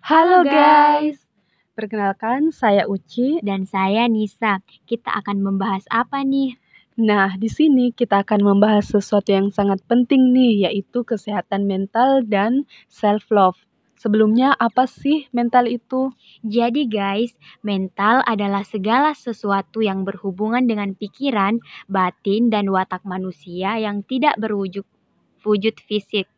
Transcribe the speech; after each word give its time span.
Halo 0.00 0.40
guys, 0.40 1.20
perkenalkan 1.76 2.48
saya 2.48 2.88
Uci. 2.88 3.44
Dan 3.44 3.68
saya 3.68 4.08
Nisa. 4.08 4.64
Kita 4.88 5.12
akan 5.20 5.44
membahas 5.44 5.84
apa 5.92 6.24
nih? 6.24 6.56
Nah, 6.96 7.36
di 7.36 7.52
sini 7.52 7.92
kita 7.92 8.24
akan 8.24 8.40
membahas 8.40 8.88
sesuatu 8.88 9.28
yang 9.36 9.52
sangat 9.52 9.84
penting 9.84 10.32
nih, 10.32 10.72
yaitu 10.72 11.04
kesehatan 11.04 11.68
mental 11.68 12.24
dan 12.24 12.64
self-love. 12.88 13.60
Sebelumnya, 14.00 14.56
apa 14.56 14.88
sih 14.88 15.28
mental 15.36 15.68
itu? 15.68 16.16
Jadi 16.40 16.88
guys, 16.88 17.36
mental 17.60 18.24
adalah 18.24 18.64
segala 18.64 19.12
sesuatu 19.12 19.84
yang 19.84 20.08
berhubungan 20.08 20.64
dengan 20.64 20.96
pikiran, 20.96 21.60
batin, 21.84 22.48
dan 22.48 22.72
watak 22.72 23.04
manusia 23.04 23.76
yang 23.76 24.00
tidak 24.08 24.40
berwujud 24.40 24.88
wujud 25.44 25.76
fisik. 25.84 26.30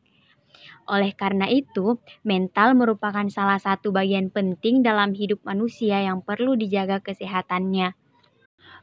Oleh 0.85 1.17
karena 1.17 1.49
itu, 1.49 1.97
mental 2.23 2.77
merupakan 2.77 3.25
salah 3.33 3.57
satu 3.57 3.89
bagian 3.89 4.29
penting 4.29 4.85
dalam 4.85 5.17
hidup 5.17 5.41
manusia 5.45 6.05
yang 6.05 6.21
perlu 6.21 6.55
dijaga 6.55 7.01
kesehatannya. 7.01 7.97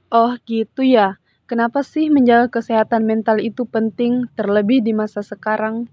Oh, 0.09 0.35
gitu 0.43 0.81
ya. 0.81 1.21
Kenapa 1.45 1.83
sih 1.83 2.07
menjaga 2.07 2.47
kesehatan 2.61 3.03
mental 3.03 3.37
itu 3.43 3.67
penting, 3.67 4.27
terlebih 4.39 4.79
di 4.81 4.95
masa 4.95 5.19
sekarang? 5.19 5.91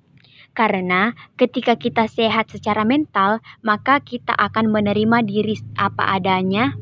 Karena 0.54 1.12
ketika 1.34 1.74
kita 1.74 2.06
sehat 2.06 2.50
secara 2.50 2.86
mental, 2.86 3.42
maka 3.62 4.00
kita 4.00 4.32
akan 4.34 4.70
menerima 4.70 5.22
diri 5.27 5.58
apa 5.77 6.14
adanya, 6.14 6.74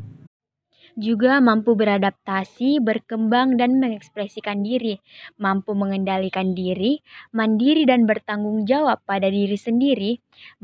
juga 0.97 1.39
mampu 1.45 1.77
beradaptasi, 1.77 2.81
berkembang, 2.81 3.61
dan 3.61 3.77
mengekspresikan 3.79 4.65
diri, 4.65 4.97
mampu 5.37 5.77
mengendalikan 5.77 6.57
diri, 6.57 7.05
mandiri, 7.37 7.85
dan 7.85 8.09
bertanggung 8.11 8.65
jawab 8.65 8.99
pada 9.05 9.29
diri 9.29 9.55
sendiri, 9.61 10.13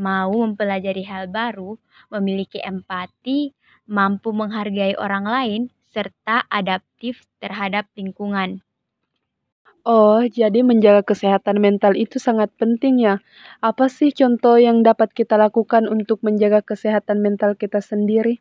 mau 0.01 0.33
mempelajari 0.33 1.05
hal 1.05 1.29
baru, 1.29 1.77
memiliki 2.09 2.59
empati, 2.65 3.53
mampu 3.87 4.33
menghargai 4.33 4.97
orang 4.97 5.25
lain, 5.29 5.62
serta 5.93 6.49
adaptif 6.49 7.28
terhadap 7.39 7.84
lingkungan. 7.95 8.65
Oh, 9.95 10.23
jadi 10.39 10.61
menjaga 10.71 11.03
kesehatan 11.11 11.56
mental 11.67 11.93
itu 12.05 12.17
sangat 12.27 12.51
penting 12.61 12.95
ya. 13.06 13.15
Apa 13.69 13.87
sih 13.97 14.11
contoh 14.21 14.56
yang 14.67 14.83
dapat 14.89 15.09
kita 15.19 15.34
lakukan 15.45 15.84
untuk 15.95 16.19
menjaga 16.27 16.61
kesehatan 16.71 17.19
mental 17.27 17.51
kita 17.62 17.78
sendiri? 17.91 18.34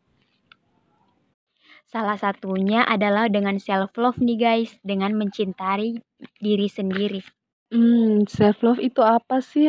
Salah 1.91 2.15
satunya 2.15 2.87
adalah 2.87 3.27
dengan 3.27 3.59
self-love 3.59 4.15
nih 4.23 4.39
guys, 4.39 4.71
dengan 4.79 5.11
mencintai 5.19 5.99
diri 6.39 6.67
sendiri. 6.71 7.19
Hmm, 7.67 8.23
self-love 8.31 8.79
itu 8.79 9.03
apa 9.03 9.43
sih? 9.43 9.67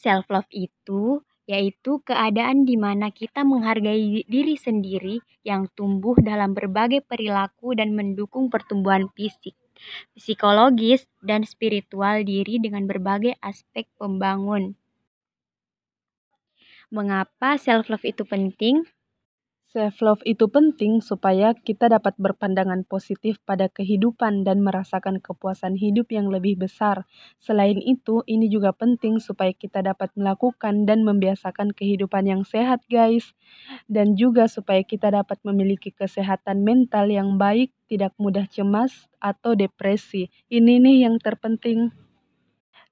Self-love 0.00 0.48
itu 0.56 1.20
yaitu 1.44 1.98
keadaan 2.06 2.62
di 2.62 2.78
mana 2.78 3.10
kita 3.12 3.42
menghargai 3.42 4.22
diri 4.24 4.54
sendiri 4.54 5.18
yang 5.42 5.66
tumbuh 5.74 6.14
dalam 6.22 6.54
berbagai 6.54 7.02
perilaku 7.04 7.74
dan 7.74 7.92
mendukung 7.92 8.48
pertumbuhan 8.48 9.10
fisik, 9.12 9.58
psikologis, 10.14 11.10
dan 11.20 11.42
spiritual 11.42 12.22
diri 12.22 12.56
dengan 12.56 12.86
berbagai 12.86 13.34
aspek 13.42 13.90
pembangun. 13.98 14.78
Mengapa 16.88 17.58
self-love 17.60 18.06
itu 18.06 18.22
penting? 18.22 18.86
Self-love 19.70 20.26
itu 20.26 20.50
penting 20.50 20.98
supaya 20.98 21.54
kita 21.54 21.86
dapat 21.86 22.18
berpandangan 22.18 22.82
positif 22.90 23.38
pada 23.46 23.70
kehidupan 23.70 24.42
dan 24.42 24.66
merasakan 24.66 25.22
kepuasan 25.22 25.78
hidup 25.78 26.10
yang 26.10 26.26
lebih 26.26 26.58
besar. 26.58 27.06
Selain 27.38 27.78
itu, 27.78 28.26
ini 28.26 28.50
juga 28.50 28.74
penting 28.74 29.22
supaya 29.22 29.54
kita 29.54 29.86
dapat 29.86 30.10
melakukan 30.18 30.90
dan 30.90 31.06
membiasakan 31.06 31.70
kehidupan 31.70 32.26
yang 32.26 32.42
sehat, 32.42 32.82
guys. 32.90 33.30
Dan 33.86 34.18
juga 34.18 34.50
supaya 34.50 34.82
kita 34.82 35.14
dapat 35.14 35.38
memiliki 35.46 35.94
kesehatan 35.94 36.66
mental 36.66 37.06
yang 37.06 37.38
baik, 37.38 37.70
tidak 37.86 38.10
mudah 38.18 38.50
cemas 38.50 39.06
atau 39.22 39.54
depresi. 39.54 40.34
Ini 40.50 40.82
nih 40.82 41.06
yang 41.06 41.22
terpenting. 41.22 42.09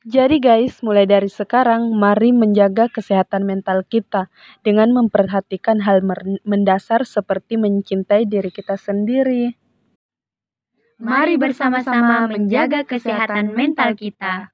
Jadi 0.09 0.41
guys, 0.41 0.81
mulai 0.81 1.05
dari 1.05 1.29
sekarang 1.29 1.93
mari 1.93 2.33
menjaga 2.33 2.89
kesehatan 2.89 3.45
mental 3.45 3.85
kita 3.85 4.33
dengan 4.65 4.89
memperhatikan 4.97 5.85
hal 5.85 6.01
mendasar 6.49 7.05
seperti 7.05 7.61
mencintai 7.61 8.25
diri 8.25 8.49
kita 8.49 8.81
sendiri. 8.81 9.53
Mari 10.97 11.37
bersama-sama 11.37 12.25
menjaga 12.25 12.89
kesehatan 12.89 13.53
mental 13.53 13.93
kita. 13.93 14.49